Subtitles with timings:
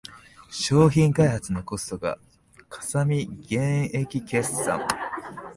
[0.49, 2.17] 商品開発のコストが
[2.69, 4.83] かさみ減益決算